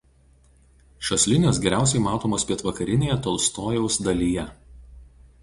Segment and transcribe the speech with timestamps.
[1.09, 4.49] Šios linijos geriausiai matomos pietvakarinėje Tolstojaus dalyje.